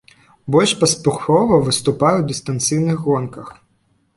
Больш 0.55 0.71
паспяхова 0.83 1.59
выступае 1.67 2.15
ў 2.19 2.23
дыстанцыйных 2.33 2.97
гонках. 3.07 3.47